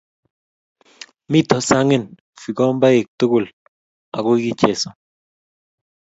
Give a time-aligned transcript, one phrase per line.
[1.31, 2.03] mito sang'in
[2.41, 3.45] fikombaik tugul
[4.17, 4.89] akuki yesio